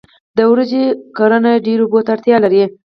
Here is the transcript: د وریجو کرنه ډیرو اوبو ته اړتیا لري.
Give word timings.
د 0.37 0.39
وریجو 0.51 0.83
کرنه 1.17 1.51
ډیرو 1.65 1.83
اوبو 1.85 1.99
ته 2.05 2.09
اړتیا 2.15 2.37
لري. 2.43 2.63